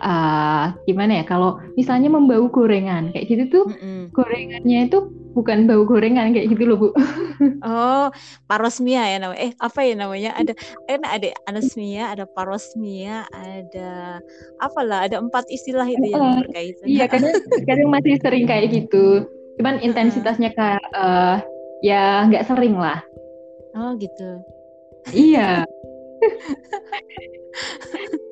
[0.00, 3.64] uh, gimana ya kalau misalnya membau gorengan kayak gitu tuh
[4.10, 4.98] gorengannya itu
[5.32, 6.88] bukan bau gorengan kayak gitu loh bu.
[7.64, 8.12] Oh,
[8.44, 9.40] parosmia ya namanya.
[9.40, 10.36] Eh apa ya namanya?
[10.36, 10.52] Ada
[10.84, 14.20] kan ada anosmia, ada parosmia, ada
[14.60, 16.84] apalah, ada empat istilah itu yang berkaitan.
[16.84, 17.32] Iya, kadang
[17.64, 19.24] kadang masih sering kayak gitu.
[19.56, 21.40] Cuman intensitasnya kayak uh,
[21.80, 23.00] ya nggak sering lah.
[23.72, 24.44] Oh gitu.
[25.16, 25.64] Iya.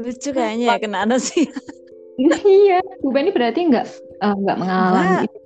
[0.00, 1.52] Lucu kayaknya ya kena anosmia.
[2.46, 3.86] iya, Bu Beni berarti nggak
[4.20, 5.42] uh, nggak mengalami itu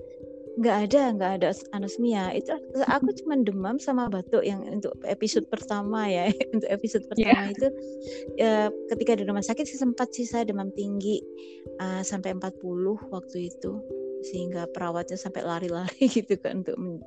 [0.56, 2.48] nggak ada nggak ada anosmia itu
[2.88, 7.08] aku cuma demam sama batuk yang untuk episode pertama ya untuk episode iya.
[7.12, 7.52] pertama yeah.
[7.52, 7.68] itu
[8.40, 8.52] ya,
[8.88, 11.20] ketika di rumah sakit sih sempat sih saya demam tinggi
[11.76, 12.56] uh, sampai 40
[13.12, 13.84] waktu itu
[14.24, 17.04] sehingga perawatnya sampai lari-lari gitu kan untuk men,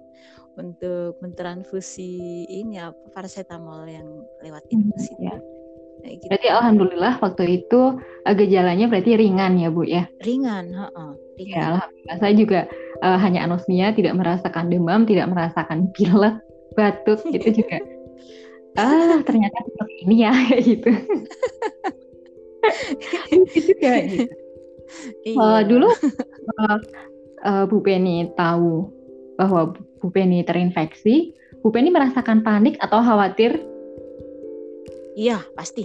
[0.61, 4.07] untuk mentransfusi ini apa paracetamol yang
[4.45, 5.41] lewat infus mm, yeah.
[6.03, 6.25] Gitu.
[6.31, 10.07] Berarti alhamdulillah waktu itu uh, gejalanya berarti ringan ya Bu ya?
[10.23, 11.11] Ringan, heeh.
[11.39, 11.55] Ringan.
[11.55, 12.59] Ya, alhamdulillah saya juga
[13.03, 16.39] uh, hanya anosmia, tidak merasakan demam, tidak merasakan pilek,
[16.75, 17.79] batuk itu juga.
[18.77, 20.91] ah ternyata seperti ini ya kayak gitu.
[23.33, 24.33] itu juga gitu.
[25.25, 25.37] Iya.
[25.37, 26.77] Uh, dulu uh,
[27.45, 28.89] uh, Bu Penny tahu
[29.37, 33.68] bahwa Bu Penny terinfeksi, Bu Penny merasakan panik atau khawatir?
[35.19, 35.83] Iya pasti,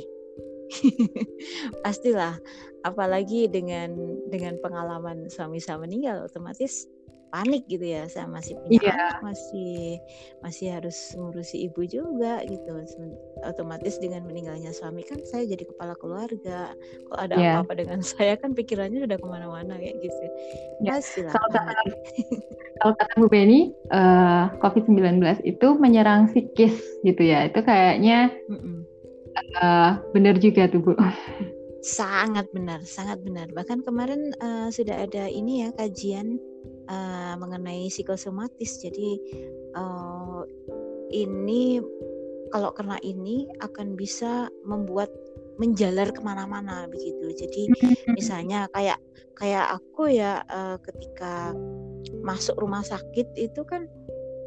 [1.83, 2.38] pastilah.
[2.87, 3.97] Apalagi dengan
[4.31, 6.87] dengan pengalaman suami saya meninggal, otomatis
[7.35, 8.94] panik gitu ya saya masih punya yeah.
[8.94, 9.99] anak masih
[10.47, 12.79] masih harus ngurusi ibu juga gitu
[13.42, 16.70] otomatis dengan meninggalnya suami kan saya jadi kepala keluarga
[17.11, 17.59] kalau ada yeah.
[17.59, 20.27] apa-apa dengan saya kan pikirannya sudah ke mana-mana kayak gitu
[20.87, 21.03] yeah.
[21.35, 21.75] kalau kata,
[22.79, 28.59] kalau kata Bu Beni uh, eh, COVID-19 itu menyerang psikis gitu ya itu kayaknya mm
[28.62, 28.79] -mm.
[29.59, 30.92] Uh, benar juga tuh Bu
[31.85, 36.40] sangat benar sangat benar bahkan kemarin uh, sudah ada ini ya kajian
[36.88, 38.81] uh, mengenai psikosomatis.
[38.81, 39.20] Jadi
[39.77, 40.42] uh,
[41.12, 41.85] ini
[42.49, 45.12] kalau kena ini akan bisa membuat
[45.61, 47.31] menjalar ke mana-mana begitu.
[47.37, 47.70] Jadi
[48.16, 48.99] misalnya kayak
[49.37, 51.53] kayak aku ya uh, ketika
[52.25, 53.87] masuk rumah sakit itu kan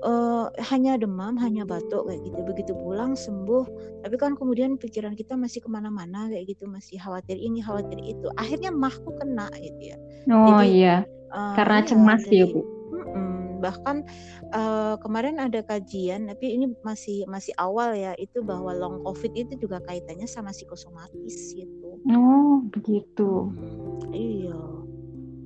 [0.03, 2.39] uh, hanya demam, hanya batuk kayak gitu.
[2.45, 3.65] Begitu pulang sembuh,
[4.05, 8.27] tapi kan kemudian pikiran kita masih ke mana-mana kayak gitu, masih khawatir ini, khawatir itu.
[8.37, 9.97] Akhirnya mahku kena gitu ya.
[10.29, 10.95] Oh Jadi, iya.
[11.33, 12.61] Uh, Karena iya, cemas ya bu.
[13.57, 14.05] bahkan
[14.53, 19.57] uh, kemarin ada kajian, tapi ini masih masih awal ya, itu bahwa long covid itu
[19.57, 21.97] juga kaitannya sama psikosomatis gitu.
[22.13, 23.49] Oh begitu.
[23.49, 24.76] Hmm, iya.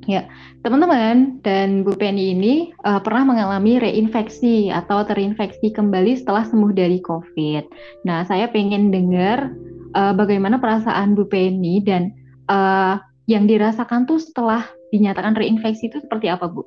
[0.10, 0.26] Ya,
[0.66, 6.98] teman-teman dan Bu Penny ini uh, pernah mengalami reinfeksi atau terinfeksi kembali setelah sembuh dari
[7.06, 7.64] COVID.
[8.10, 9.54] Nah, saya pengen dengar
[9.94, 12.18] uh, bagaimana perasaan Bu Penny dan
[12.50, 12.98] uh,
[13.30, 16.66] yang dirasakan tuh setelah dinyatakan reinfeksi itu seperti apa, Bu?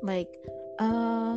[0.00, 0.32] Baik,
[0.80, 1.36] uh,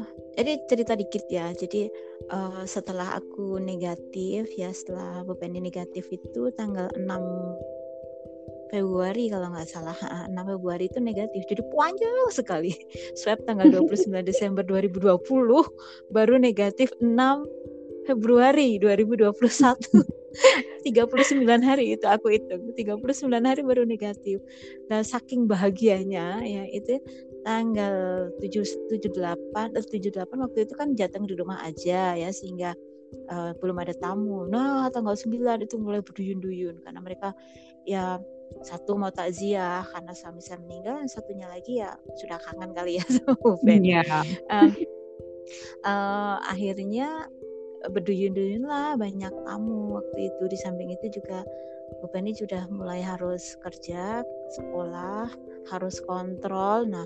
[0.71, 1.51] cerita dikit ya.
[1.51, 1.91] Jadi
[2.31, 7.83] uh, setelah aku negatif ya, setelah Bu Penny negatif itu tanggal 6
[8.71, 9.97] Februari kalau nggak salah.
[10.28, 11.43] 6 Februari itu negatif.
[11.49, 12.71] Jadi panjang sekali.
[13.19, 15.19] Swab tanggal 29 Desember 2020
[16.12, 17.08] baru negatif 6
[18.04, 19.80] Februari 2021
[20.84, 22.76] 39 hari itu aku hitung.
[22.76, 24.43] 39 hari baru negatif.
[24.91, 26.99] Nah saking bahagianya ya itu
[27.43, 32.76] tanggal 7 78 78 waktu itu kan jateng di rumah aja ya sehingga
[33.30, 34.49] uh, belum ada tamu.
[34.49, 37.32] Nah, tanggal 9 itu mulai berduyun-duyun karena mereka
[37.84, 38.17] ya
[38.63, 43.06] satu mau takziah karena suami saya meninggal dan satunya lagi ya sudah kangen kali ya
[43.19, 43.84] sama Ben.
[43.84, 44.23] Yeah.
[44.47, 44.71] Uh,
[45.84, 47.27] uh, akhirnya
[47.91, 51.43] berduyun-duyun lah banyak tamu waktu itu di samping itu juga
[51.99, 54.23] Bu Penny sudah mulai harus kerja
[54.56, 55.27] sekolah
[55.67, 57.03] harus kontrol nah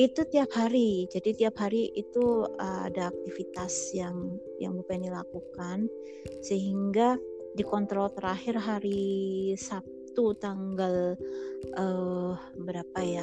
[0.00, 5.92] itu tiap hari jadi tiap hari itu uh, ada aktivitas yang yang Bu Penny lakukan
[6.40, 7.20] sehingga
[7.52, 11.14] dikontrol terakhir hari Sabtu itu tanggal
[11.78, 13.22] uh, berapa ya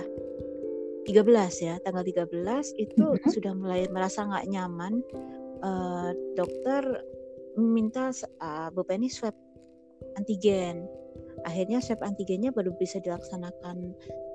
[1.04, 1.28] 13
[1.60, 2.32] ya tanggal 13
[2.80, 3.36] itu mm-hmm.
[3.36, 5.04] sudah mulai merasa nggak nyaman
[5.60, 7.04] uh, dokter
[7.60, 9.36] minta uh, Bu Penny swab
[10.16, 10.88] antigen
[11.46, 13.94] akhirnya swab antigennya baru bisa dilaksanakan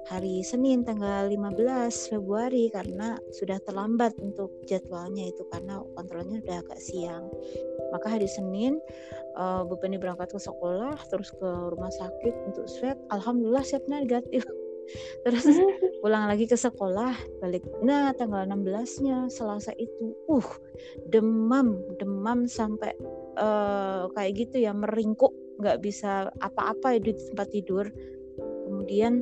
[0.09, 1.59] hari Senin tanggal 15
[2.09, 7.29] Februari karena sudah terlambat untuk jadwalnya itu karena kontrolnya udah agak siang.
[7.91, 8.79] Maka hari Senin
[9.37, 12.97] uh, Bu Penny berangkat ke sekolah terus ke rumah sakit untuk swab.
[13.13, 14.47] Alhamdulillah swabnya negatif.
[15.23, 15.47] Terus
[16.03, 17.63] pulang lagi ke sekolah balik.
[17.87, 20.51] Nah tanggal 16 nya Selasa itu uh
[21.07, 22.91] demam demam sampai
[23.39, 27.87] uh, kayak gitu ya meringkuk nggak bisa apa-apa di tempat tidur.
[28.67, 29.21] Kemudian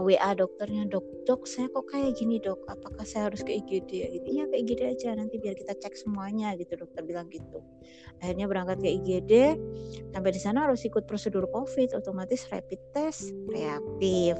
[0.00, 2.64] WA dokternya dok dok saya kok kayak gini dok?
[2.64, 4.08] Apakah saya harus ke IGD ya?
[4.08, 4.28] Gitu.
[4.32, 7.60] Ya ke IGD aja nanti biar kita cek semuanya gitu dokter bilang gitu.
[8.24, 9.32] Akhirnya berangkat ke IGD
[10.14, 14.38] sampai di sana harus ikut prosedur COVID otomatis rapid test reaktif.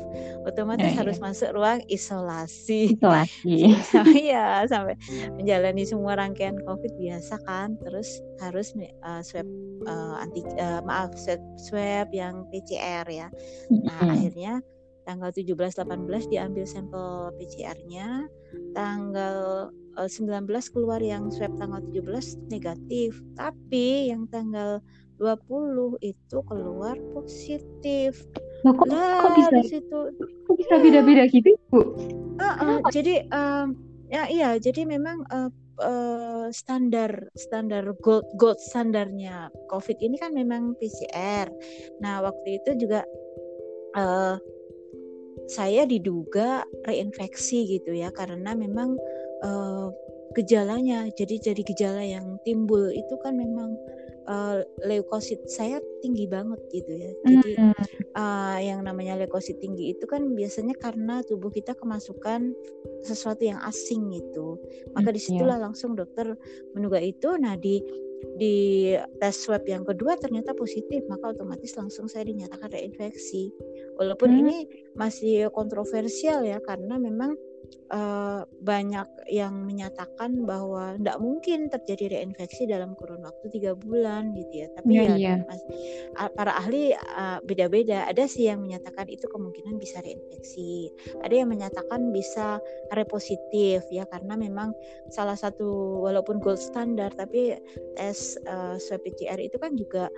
[0.49, 2.97] Otomatis ya, harus masuk ruang isolasi.
[2.97, 3.57] Isolasi.
[3.93, 4.97] Sampai ya sampai
[5.37, 7.77] menjalani semua rangkaian COVID biasa kan.
[7.83, 8.73] Terus harus
[9.05, 9.47] uh, swab
[9.85, 13.29] uh, anti uh, maaf swab, swab yang PCR ya.
[13.69, 14.63] Nah akhirnya
[15.05, 18.27] tanggal 17-18 diambil sampel PCR-nya,
[18.77, 24.81] tanggal 19 eh, keluar yang swab tanggal 17 negatif, tapi yang tanggal
[25.21, 28.27] 20 itu keluar positif.
[28.67, 30.01] Loh, kok, lah, kok bisa situ
[30.47, 31.81] kok bisa beda-beda gitu, Bu?
[32.39, 33.79] Uh, uh, jadi um,
[34.11, 35.51] ya iya, jadi memang uh,
[35.83, 41.51] uh, standar standar gold gold standarnya COVID ini kan memang PCR.
[42.03, 43.07] Nah, waktu itu juga
[43.99, 44.37] uh,
[45.51, 48.97] saya diduga reinfeksi gitu ya karena memang
[49.43, 49.89] uh,
[50.33, 51.09] gejalanya.
[51.13, 53.77] Jadi jadi gejala yang timbul itu kan memang
[54.27, 57.11] uh, leukosit saya tinggi banget gitu ya.
[57.29, 57.53] Jadi
[58.17, 62.57] uh, yang namanya leukosit tinggi itu kan biasanya karena tubuh kita kemasukan
[63.05, 64.59] sesuatu yang asing gitu.
[64.97, 65.65] Maka mm, di situlah yeah.
[65.69, 66.35] langsung dokter
[66.73, 67.37] menduga itu.
[67.39, 67.83] Nah di
[68.39, 73.51] di tes swab yang kedua ternyata positif maka otomatis langsung saya dinyatakan reinfeksi
[73.99, 74.41] walaupun hmm.
[74.47, 74.57] ini
[74.95, 77.35] masih kontroversial ya karena memang
[77.93, 84.65] uh, banyak yang menyatakan bahwa tidak mungkin terjadi reinfeksi dalam kurun waktu tiga bulan gitu
[84.65, 84.69] ya.
[84.77, 86.29] Tapi yeah, ya yeah.
[86.33, 88.09] Para ahli uh, beda-beda.
[88.09, 90.89] Ada sih yang menyatakan itu kemungkinan bisa reinfeksi.
[91.21, 92.59] Ada yang menyatakan bisa
[92.95, 94.73] repositif ya karena memang
[95.13, 97.57] salah satu walaupun gold standar tapi
[97.97, 100.09] tes uh, swab PCR itu kan juga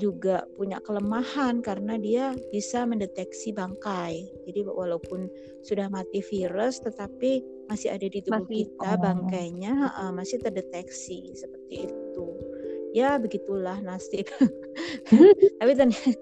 [0.00, 4.24] juga punya kelemahan karena dia bisa mendeteksi bangkai.
[4.48, 5.28] Jadi walaupun
[5.64, 9.00] sudah mati virus tetapi masih ada di tubuh masih, kita oh.
[9.00, 12.26] bangkainya uh, masih terdeteksi seperti itu.
[12.92, 14.28] Ya begitulah nasib.
[15.60, 16.12] Tapi ternyata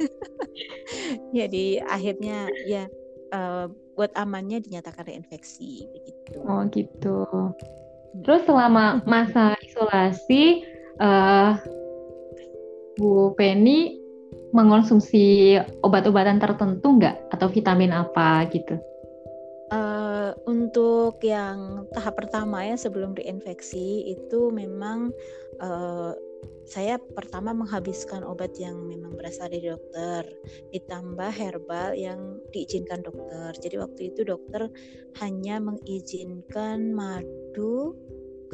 [1.37, 2.87] ya di akhirnya ya
[3.35, 6.39] uh, buat amannya dinyatakan reinfeksi begitu.
[6.47, 7.27] Oh gitu.
[8.27, 10.67] Terus selama masa isolasi
[10.99, 11.59] uh,
[12.99, 14.01] Bu Penny
[14.51, 18.79] mengonsumsi obat-obatan tertentu nggak atau vitamin apa gitu?
[19.71, 25.15] Uh, untuk yang tahap pertama ya sebelum reinfeksi itu memang
[25.63, 26.11] uh,
[26.67, 30.23] saya pertama menghabiskan obat yang memang berasal dari dokter,
[30.71, 33.51] ditambah herbal yang diizinkan dokter.
[33.59, 34.71] Jadi waktu itu dokter
[35.19, 37.99] hanya mengizinkan madu,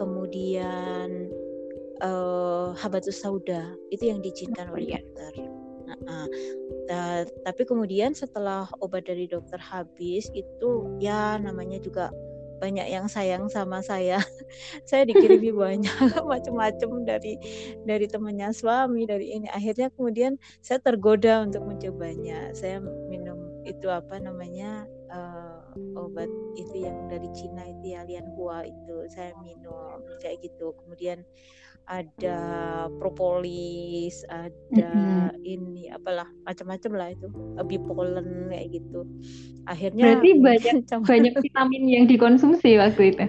[0.00, 1.28] kemudian
[2.02, 4.98] uh, habatus sauda itu yang diizinkan oleh iya.
[5.00, 5.32] dokter.
[5.86, 6.28] Nah, uh,
[6.90, 12.10] uh, tapi kemudian setelah obat dari dokter habis itu ya namanya juga
[12.58, 14.20] banyak yang sayang sama saya.
[14.88, 15.92] saya dikirimi banyak
[16.30, 17.38] macam-macam dari
[17.84, 19.46] dari temannya suami dari ini.
[19.52, 22.52] Akhirnya kemudian saya tergoda untuk mencobanya.
[22.56, 25.58] Saya minum itu apa namanya uh,
[25.98, 30.72] obat itu yang dari Cina itu ya Lianhua itu saya minum kayak gitu.
[30.84, 31.22] Kemudian
[31.86, 32.38] ada
[32.98, 35.46] propolis, ada mm-hmm.
[35.46, 37.26] ini apalah macam-macam lah itu,
[37.62, 39.06] bipolen kayak gitu.
[39.70, 40.76] Akhirnya Berarti banyak
[41.10, 43.24] banyak vitamin yang dikonsumsi waktu itu.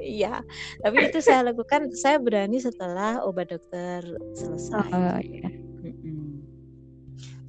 [0.00, 0.40] Iya,
[0.80, 4.00] tapi itu saya lakukan saya berani setelah obat dokter
[4.36, 4.88] selesai.
[4.92, 5.48] Oh, iya.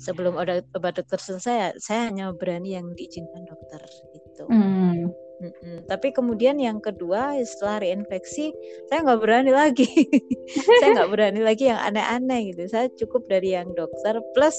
[0.03, 3.79] Sebelum obat, obat dokter selesai, saya hanya berani yang diizinkan dokter
[4.11, 4.43] gitu.
[4.51, 5.07] Mm.
[5.43, 5.83] Mm-mm.
[5.91, 8.55] Tapi kemudian yang kedua setelah reinfeksi
[8.87, 9.87] saya nggak berani lagi.
[10.79, 12.63] saya nggak berani lagi yang aneh-aneh gitu.
[12.71, 14.55] Saya cukup dari yang dokter plus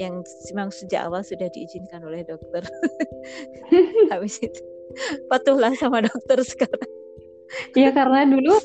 [0.00, 2.64] yang memang sejak awal sudah diizinkan oleh dokter.
[4.12, 4.60] Habis itu
[5.28, 6.92] patuhlah sama dokter sekarang.
[7.76, 8.56] Iya karena dulu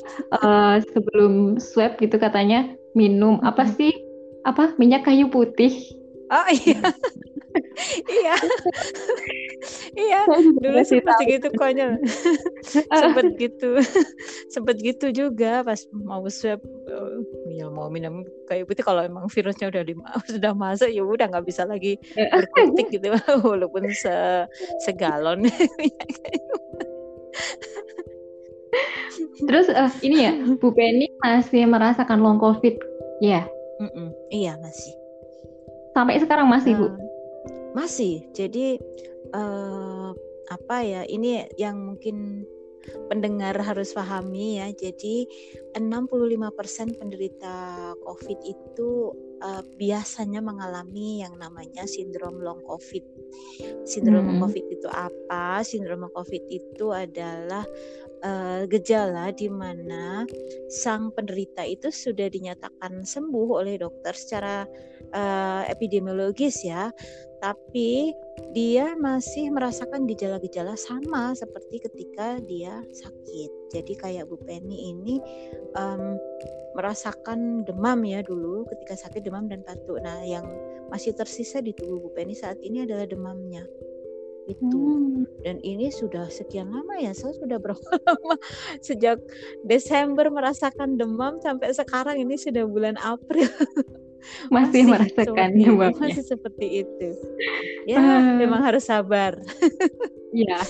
[0.42, 3.92] uh, sebelum swab gitu katanya minum apa sih
[4.42, 5.72] apa minyak kayu putih.
[6.32, 6.80] Oh iya.
[8.08, 8.34] Iya.
[9.92, 10.20] Iya
[10.58, 12.00] dulu sempat gitu konyol.
[12.90, 13.78] Sempet gitu.
[14.50, 16.58] Sempet gitu juga pas mau swab
[17.52, 18.84] ya mau minum kayak putih.
[18.84, 19.94] Kalau emang virusnya udah di,
[20.34, 23.12] sudah masuk ya udah nggak bisa lagi berkutik gitu.
[23.46, 24.46] Walaupun se
[24.82, 25.46] segalon.
[29.42, 32.78] Terus uh, ini ya, Bu Penny masih merasakan long covid,
[33.20, 33.44] ya?
[33.82, 34.94] Mm -mm, iya masih.
[35.92, 37.11] Sampai sekarang masih uh, Bu?
[37.72, 38.28] Masih.
[38.36, 38.76] Jadi
[39.32, 40.10] uh,
[40.52, 41.02] apa ya?
[41.08, 42.46] Ini yang mungkin
[43.08, 44.68] pendengar harus pahami ya.
[44.74, 45.26] Jadi
[45.78, 47.54] 65% penderita
[48.02, 48.90] COVID itu
[49.42, 53.04] uh, biasanya mengalami yang namanya sindrom long COVID.
[53.86, 54.28] Sindrom hmm.
[54.28, 55.62] long COVID itu apa?
[55.66, 57.64] Sindrom long COVID itu adalah
[58.22, 60.24] uh, gejala di mana
[60.70, 64.64] sang penderita itu sudah dinyatakan sembuh oleh dokter secara
[65.12, 66.88] uh, epidemiologis ya,
[67.42, 68.14] tapi
[68.54, 73.50] dia masih merasakan gejala-gejala sama seperti ketika dia sakit.
[73.74, 75.18] Jadi kayak Bu Penny ini
[75.74, 76.14] um,
[76.78, 79.98] merasakan demam ya dulu ketika sakit demam dan batuk.
[80.06, 80.46] Nah, yang
[80.94, 83.66] masih tersisa di tubuh Bu Penny saat ini adalah demamnya
[84.50, 85.46] itu hmm.
[85.46, 88.34] dan ini sudah sekian lama ya saya sudah berapa lama
[88.86, 89.22] sejak
[89.62, 93.46] Desember merasakan demam sampai sekarang ini sudah bulan April
[94.48, 97.08] masih, masih merasakan demam masih seperti itu.
[97.86, 98.38] Ya uh.
[98.38, 99.38] memang harus sabar.
[100.32, 100.64] Ya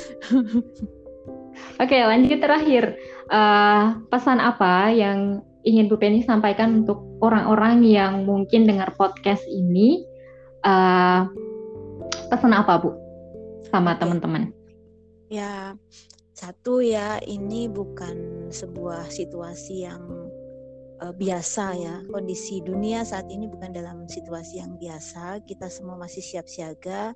[1.78, 2.98] oke lanjut terakhir.
[3.30, 10.02] Uh, pesan apa yang ingin Bu Penny sampaikan untuk orang-orang yang mungkin dengar podcast ini?
[10.66, 11.30] Uh,
[12.26, 12.90] pesan apa Bu?
[13.70, 14.50] Sama teman-teman.
[15.30, 15.78] Ya
[16.34, 20.02] satu ya ini bukan sebuah situasi yang
[21.02, 21.94] uh, biasa ya.
[22.06, 25.42] Kondisi dunia saat ini bukan dalam situasi yang biasa.
[25.42, 27.12] Kita semua masih siap siaga.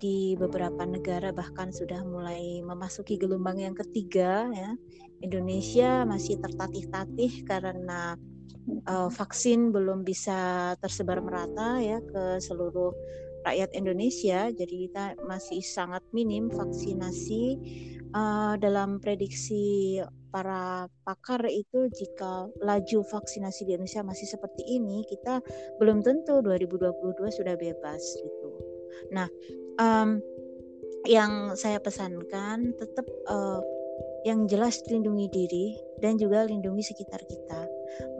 [0.00, 4.74] Di beberapa negara bahkan sudah mulai memasuki gelombang yang ketiga ya.
[5.20, 8.16] Indonesia masih tertatih-tatih karena
[8.88, 12.96] uh, vaksin belum bisa tersebar merata ya ke seluruh
[13.44, 14.48] rakyat Indonesia.
[14.52, 17.44] Jadi kita masih sangat minim vaksinasi
[18.14, 19.98] uh, dalam prediksi
[20.30, 25.42] para pakar itu jika laju vaksinasi di Indonesia masih seperti ini, kita
[25.82, 26.94] belum tentu 2022
[27.34, 28.48] sudah bebas gitu.
[29.10, 29.26] Nah,
[29.82, 30.22] um,
[31.08, 33.60] yang saya pesankan tetap uh,
[34.28, 35.66] yang jelas lindungi diri
[36.04, 37.60] dan juga lindungi sekitar kita.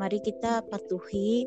[0.01, 1.45] Mari kita patuhi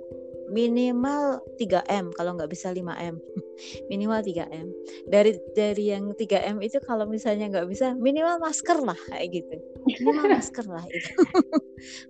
[0.52, 3.16] minimal 3M kalau nggak bisa 5M
[3.92, 4.68] minimal 3M
[5.08, 9.56] dari dari yang 3M itu kalau misalnya nggak bisa minimal masker lah kayak gitu.
[9.84, 11.12] Minimal masker lah itu.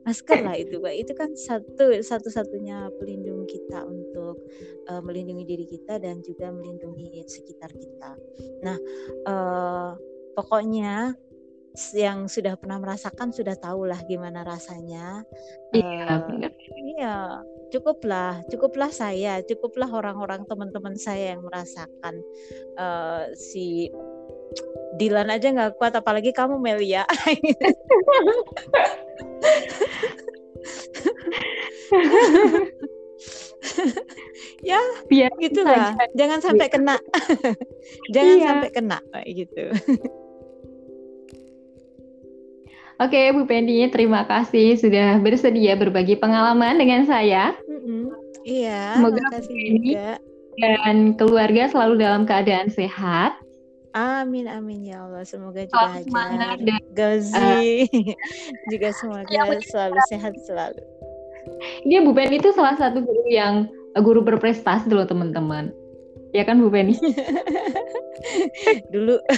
[0.05, 4.37] Masker lah itu Pak itu kan satu satu-satunya pelindung kita untuk
[4.85, 8.13] uh, melindungi diri kita dan juga melindungi sekitar kita.
[8.61, 8.77] Nah
[9.25, 9.97] uh,
[10.37, 11.17] pokoknya
[11.97, 15.25] yang sudah pernah merasakan sudah tahulah gimana rasanya.
[15.73, 17.41] Iya, uh, iya
[17.73, 22.21] cukuplah cukuplah saya cukuplah orang-orang teman-teman saya yang merasakan
[22.77, 23.89] uh, si
[24.93, 27.09] Dilan aja nggak kuat apalagi kamu Melia.
[34.63, 34.79] Ya
[35.11, 35.97] biar gitulah.
[36.15, 36.95] jangan sampai kena.
[38.15, 38.47] Jangan iya.
[38.47, 39.71] sampai kena gitu
[43.01, 47.57] Oke, Bu Penny, terima kasih sudah bersedia berbagi pengalaman dengan saya.
[47.65, 48.01] Mm-hmm.
[48.45, 49.97] Iya, semoga Bu Penny
[50.61, 53.33] dan keluarga selalu dalam keadaan sehat.
[53.93, 55.21] Amin amin ya Allah.
[55.25, 56.57] Semoga juga Hajar,
[56.97, 58.13] Gazi uh,
[58.73, 60.81] juga semoga ya, selalu sehat selalu.
[61.85, 63.69] Ini Bu Penny itu salah satu guru yang
[64.01, 65.69] guru berprestasi loh teman-teman.
[66.33, 66.97] Ya kan Bu Penny?
[68.93, 69.21] Dulu.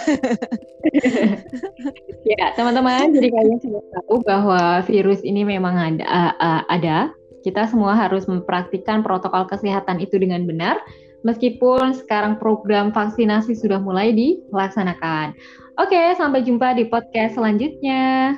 [2.31, 6.31] ya teman-teman, jadi kalian sudah tahu bahwa virus ini memang ada.
[6.39, 7.11] Uh, ada.
[7.43, 10.81] Kita semua harus mempraktikkan protokol kesehatan itu dengan benar,
[11.21, 15.37] meskipun sekarang program vaksinasi sudah mulai dilaksanakan.
[15.77, 18.33] Oke, sampai jumpa di podcast selanjutnya.